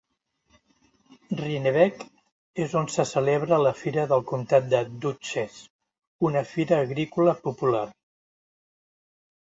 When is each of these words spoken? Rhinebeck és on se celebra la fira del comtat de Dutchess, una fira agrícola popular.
Rhinebeck 1.41 2.01
és 2.63 2.73
on 2.81 2.89
se 2.95 3.05
celebra 3.11 3.61
la 3.67 3.75
fira 3.83 4.07
del 4.15 4.25
comtat 4.33 4.67
de 4.73 4.83
Dutchess, 5.05 5.63
una 6.31 6.47
fira 6.57 6.85
agrícola 6.91 7.41
popular. 7.49 7.89